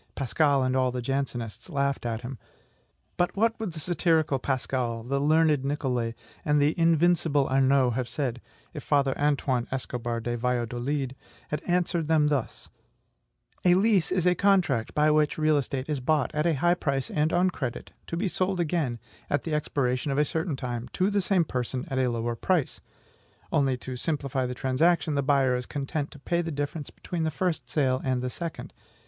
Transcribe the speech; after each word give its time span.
Pascal 0.15 0.63
and 0.63 0.75
all 0.75 0.91
the 0.91 0.99
Jansenists 0.99 1.69
laughed 1.69 2.07
at 2.07 2.21
him. 2.21 2.39
But 3.17 3.37
what 3.37 3.59
would 3.59 3.73
the 3.73 3.79
satirical 3.79 4.39
Pascal, 4.39 5.03
the 5.03 5.19
learned 5.21 5.63
Nicole, 5.63 6.13
and 6.43 6.59
the 6.59 6.73
invincible 6.75 7.47
Arnaud 7.47 7.91
have 7.91 8.09
said, 8.09 8.41
if 8.73 8.81
Father 8.81 9.15
Antoine 9.15 9.67
Escobar 9.71 10.19
de 10.19 10.35
Valladolid 10.35 11.15
had 11.49 11.61
answered 11.67 12.07
them 12.07 12.29
thus: 12.29 12.67
"A 13.63 13.75
lease 13.75 14.11
is 14.11 14.25
a 14.25 14.33
contract 14.33 14.95
by 14.95 15.11
which 15.11 15.37
real 15.37 15.55
estate 15.55 15.87
is 15.87 15.99
bought, 15.99 16.33
at 16.33 16.47
a 16.47 16.55
high 16.55 16.73
price 16.73 17.11
and 17.11 17.31
on 17.31 17.51
credit, 17.51 17.91
to 18.07 18.17
be 18.17 18.25
again 18.25 18.29
sold, 18.97 18.99
at 19.29 19.43
the 19.43 19.53
expiration 19.53 20.11
of 20.11 20.17
a 20.17 20.25
certain 20.25 20.55
time, 20.55 20.87
to 20.93 21.11
the 21.11 21.21
same 21.21 21.43
person, 21.45 21.85
at 21.89 21.99
a 21.99 22.09
lower 22.09 22.35
price; 22.35 22.81
only, 23.51 23.77
to 23.77 23.95
simplify 23.95 24.47
the 24.47 24.55
transaction, 24.55 25.13
the 25.13 25.21
buyer 25.21 25.55
is 25.55 25.67
content 25.67 26.09
to 26.09 26.17
pay 26.17 26.41
the 26.41 26.49
difference 26.51 26.89
between 26.89 27.21
the 27.21 27.29
first 27.29 27.69
sale 27.69 28.01
and 28.03 28.23
the 28.23 28.31
second. 28.31 28.73